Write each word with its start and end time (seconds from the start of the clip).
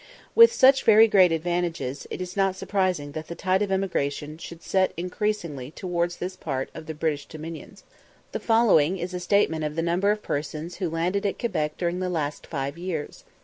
With 0.33 0.51
such 0.51 0.81
very 0.83 1.07
great 1.07 1.31
advantages, 1.31 2.07
it 2.09 2.21
is 2.21 2.35
not 2.35 2.55
surprising 2.55 3.11
that 3.11 3.27
the 3.27 3.35
tide 3.35 3.61
of 3.61 3.71
emigration 3.71 4.39
should 4.39 4.63
set 4.63 4.93
increasingly 4.97 5.69
towards 5.69 6.15
this 6.15 6.35
part 6.35 6.71
of 6.73 6.87
the 6.87 6.95
British 6.95 7.27
dominions. 7.27 7.83
The 8.31 8.39
following 8.39 8.97
is 8.97 9.13
a 9.13 9.19
statement 9.19 9.63
of 9.63 9.75
the 9.75 9.83
number 9.83 10.09
of 10.09 10.23
persons 10.23 10.77
who 10.77 10.89
landed 10.89 11.23
at 11.27 11.37
Quebec 11.37 11.77
during 11.77 11.99
the 11.99 12.09
last 12.09 12.47
five 12.47 12.79
years. 12.79 13.25